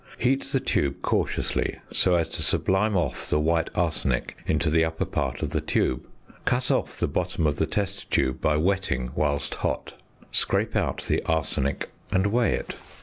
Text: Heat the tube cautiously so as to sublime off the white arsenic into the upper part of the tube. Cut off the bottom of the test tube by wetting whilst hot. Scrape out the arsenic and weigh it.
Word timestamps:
Heat 0.17 0.45
the 0.51 0.59
tube 0.59 1.03
cautiously 1.03 1.77
so 1.93 2.15
as 2.15 2.27
to 2.29 2.41
sublime 2.41 2.97
off 2.97 3.29
the 3.29 3.39
white 3.39 3.69
arsenic 3.75 4.35
into 4.47 4.71
the 4.71 4.83
upper 4.83 5.05
part 5.05 5.43
of 5.43 5.51
the 5.51 5.61
tube. 5.61 6.03
Cut 6.43 6.71
off 6.71 6.99
the 6.99 7.07
bottom 7.07 7.45
of 7.45 7.57
the 7.57 7.67
test 7.67 8.09
tube 8.09 8.41
by 8.41 8.57
wetting 8.57 9.11
whilst 9.13 9.53
hot. 9.57 9.93
Scrape 10.31 10.75
out 10.75 11.03
the 11.07 11.21
arsenic 11.27 11.89
and 12.11 12.25
weigh 12.25 12.53
it. 12.55 12.73